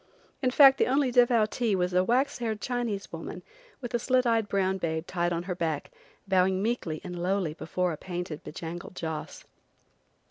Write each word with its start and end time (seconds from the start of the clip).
In 0.41 0.49
fact, 0.49 0.79
the 0.79 0.87
only 0.87 1.11
devoutee 1.11 1.75
was 1.75 1.93
a 1.93 2.03
waxed 2.03 2.39
haired 2.39 2.59
Chinese 2.59 3.11
woman, 3.11 3.43
with 3.81 3.93
a 3.93 3.99
slit 3.99 4.25
eyed 4.25 4.49
brown 4.49 4.79
babe 4.79 5.05
tied 5.05 5.31
on 5.31 5.43
her 5.43 5.53
back, 5.53 5.91
bowing 6.27 6.59
meekly 6.59 7.01
and 7.03 7.21
lowly 7.21 7.53
before 7.53 7.91
a 7.91 7.97
painted, 7.97 8.43
be 8.43 8.49
bangled 8.49 8.95
joss. 8.95 9.45